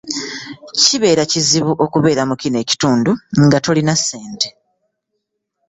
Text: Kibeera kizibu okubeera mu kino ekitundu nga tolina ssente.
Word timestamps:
Kibeera 0.83 1.23
kizibu 1.31 1.71
okubeera 1.85 2.21
mu 2.29 2.35
kino 2.41 2.57
ekitundu 2.63 3.11
nga 3.43 3.57
tolina 3.65 3.93
ssente. 3.99 4.47